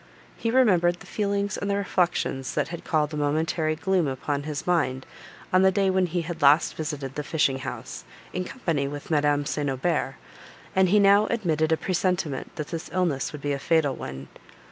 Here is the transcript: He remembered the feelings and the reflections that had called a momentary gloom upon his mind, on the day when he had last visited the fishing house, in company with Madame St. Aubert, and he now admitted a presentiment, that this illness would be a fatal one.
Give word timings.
He 0.35 0.49
remembered 0.49 0.95
the 0.95 1.05
feelings 1.05 1.57
and 1.57 1.69
the 1.69 1.75
reflections 1.75 2.55
that 2.55 2.69
had 2.69 2.83
called 2.83 3.13
a 3.13 3.17
momentary 3.17 3.75
gloom 3.75 4.07
upon 4.07 4.41
his 4.49 4.65
mind, 4.65 5.05
on 5.53 5.61
the 5.61 5.69
day 5.69 5.91
when 5.91 6.07
he 6.07 6.21
had 6.23 6.41
last 6.41 6.73
visited 6.73 7.13
the 7.13 7.21
fishing 7.23 7.59
house, 7.59 8.03
in 8.33 8.43
company 8.43 8.87
with 8.87 9.11
Madame 9.11 9.45
St. 9.45 9.69
Aubert, 9.69 10.15
and 10.75 10.89
he 10.89 10.97
now 10.97 11.27
admitted 11.27 11.71
a 11.71 11.77
presentiment, 11.77 12.55
that 12.55 12.69
this 12.69 12.89
illness 12.91 13.31
would 13.31 13.43
be 13.43 13.53
a 13.53 13.59
fatal 13.59 13.93
one. 13.95 14.27